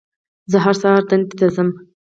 زه 0.51 0.57
هر 0.65 0.75
سهار 0.81 1.03
دندې 1.09 1.35
ته 1.39 1.47
ځم 1.55 1.69